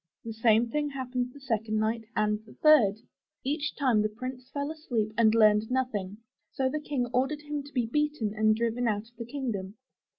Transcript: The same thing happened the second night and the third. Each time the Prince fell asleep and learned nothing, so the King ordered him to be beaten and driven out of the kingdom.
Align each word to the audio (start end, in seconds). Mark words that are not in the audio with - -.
The 0.25 0.33
same 0.33 0.67
thing 0.71 0.89
happened 0.89 1.29
the 1.31 1.39
second 1.39 1.77
night 1.77 2.05
and 2.15 2.43
the 2.47 2.55
third. 2.55 3.01
Each 3.43 3.75
time 3.75 4.01
the 4.01 4.09
Prince 4.09 4.49
fell 4.49 4.71
asleep 4.71 5.13
and 5.15 5.35
learned 5.35 5.69
nothing, 5.69 6.17
so 6.51 6.67
the 6.67 6.81
King 6.81 7.05
ordered 7.13 7.43
him 7.43 7.61
to 7.61 7.71
be 7.71 7.85
beaten 7.85 8.33
and 8.33 8.55
driven 8.55 8.87
out 8.87 9.11
of 9.11 9.15
the 9.19 9.25
kingdom. 9.25 9.75